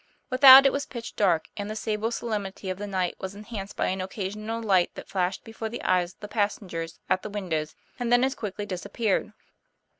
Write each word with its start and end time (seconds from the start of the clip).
Without 0.31 0.65
it 0.65 0.71
was 0.73 0.87
pitch 0.87 1.15
dark, 1.15 1.45
and 1.55 1.69
the 1.69 1.75
sable 1.75 2.09
solemnity 2.09 2.71
of 2.71 2.79
the 2.79 2.87
night 2.87 3.13
was 3.19 3.35
enhanced 3.35 3.75
by 3.77 3.85
an 3.89 4.01
occasional 4.01 4.59
light 4.59 4.89
that 4.95 5.07
flashed 5.07 5.43
before 5.43 5.69
the 5.69 5.83
eyes 5.83 6.13
of 6.13 6.19
the 6.21 6.27
passengers 6.27 6.97
at 7.07 7.21
the 7.21 7.29
windows, 7.29 7.75
and 7.99 8.11
then 8.11 8.23
as 8.23 8.33
quickly 8.33 8.65
disappeared. 8.65 9.31